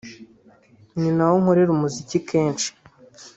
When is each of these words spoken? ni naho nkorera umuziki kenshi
ni 0.99 1.09
naho 1.15 1.35
nkorera 1.41 1.71
umuziki 1.73 2.17
kenshi 2.29 2.69